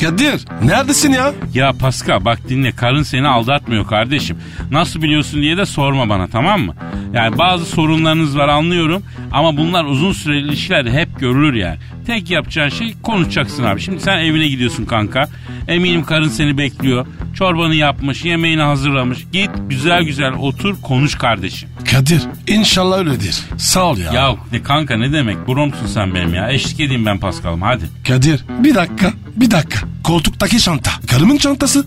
[0.00, 1.32] Kadir neredesin ya?
[1.54, 4.36] Ya Pascal bak dinle karın seni aldatmıyor kardeşim.
[4.70, 6.74] Nasıl biliyorsun diye de sorma bana tamam mı?
[7.14, 11.78] Yani bazı sorunlarınız var anlıyorum ama bunlar uzun süreli ilişkilerde hep görülür yani.
[12.06, 13.80] Tek yapacağın şey konuşacaksın abi.
[13.80, 15.28] Şimdi sen evine gidiyorsun kanka.
[15.68, 17.06] Eminim karın seni bekliyor.
[17.38, 19.26] Çorbanı yapmış, yemeğini hazırlamış.
[19.32, 21.68] Git güzel güzel otur konuş kardeşim.
[21.90, 23.42] Kadir inşallah öyledir.
[23.56, 24.12] Sağ ol ya.
[24.12, 25.48] Ya ne kanka ne demek?
[25.48, 26.50] Bromsun sen benim ya.
[26.50, 27.84] Eşlik edeyim ben Pascal'ım hadi.
[28.08, 29.86] Kadir bir dakika bir dakika.
[30.04, 30.90] Koltuktaki çanta.
[31.10, 31.86] Karımın çantası.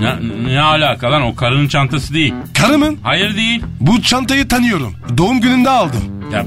[0.00, 0.16] Ne,
[0.54, 2.34] ne alaka lan o karının çantası değil.
[2.54, 2.98] Karımın.
[3.02, 3.62] Hayır değil.
[3.80, 4.94] Bu çantayı tanıyorum.
[5.16, 6.17] Doğum gününde aldım.
[6.32, 6.44] Ya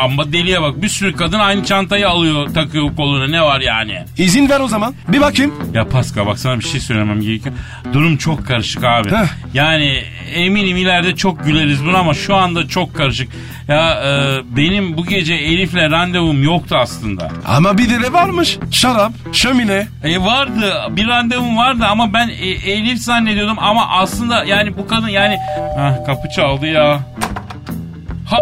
[0.00, 3.98] amma deliye bak bir sürü kadın aynı çantayı alıyor takıyor koluna ne var yani.
[4.18, 4.94] İzin ver o zaman.
[5.08, 5.54] Bir bakayım.
[5.74, 7.54] Ya Pascal bak sana bir şey söylemem gerekiyor.
[7.92, 9.10] Durum çok karışık abi.
[9.10, 9.26] Heh.
[9.54, 10.02] Yani
[10.34, 13.28] eminim ileride çok güleriz buna ama şu anda çok karışık.
[13.68, 17.30] Ya e, benim bu gece Elif'le randevum yoktu aslında.
[17.46, 18.58] Ama bir de varmış.
[18.70, 19.86] Şarap, şömine.
[20.04, 25.08] E vardı bir randevum vardı ama ben e, Elif zannediyordum ama aslında yani bu kadın
[25.08, 25.36] yani
[25.76, 27.00] Heh, kapı çaldı ya.
[28.26, 28.36] Ha,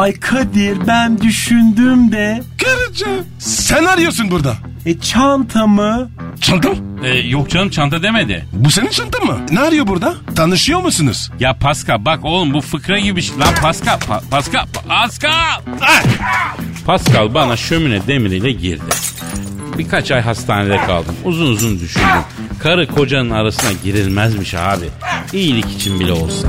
[0.00, 3.26] Ay Kadir ben düşündüm de Karıcığım.
[3.38, 4.54] Sen arıyorsun burada.
[4.86, 6.10] e çantamı
[6.40, 6.74] Çantam?
[7.04, 8.46] e, yok canım çanta demedi.
[8.52, 9.38] Bu senin çantan mı?
[9.52, 10.14] Ne arıyor burada?
[10.36, 11.30] Tanışıyor musunuz?
[11.40, 13.38] Ya Pascal bak oğlum bu fıkra gibi bir şey.
[13.38, 15.30] Lan Pascal, Pa- Pascal, Pascal.
[15.80, 16.04] Ah!
[16.86, 18.82] Pascal bana şömine demiriyle girdi.
[19.78, 21.14] Birkaç ay hastanede kaldım.
[21.24, 22.06] Uzun uzun düşündüm.
[22.58, 24.88] Karı kocanın arasına girilmezmiş abi.
[25.32, 26.48] İyilik için bile olsa.